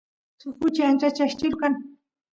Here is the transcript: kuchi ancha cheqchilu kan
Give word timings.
kuchi 0.61 0.81
ancha 0.89 1.09
cheqchilu 1.17 1.57
kan 1.61 1.73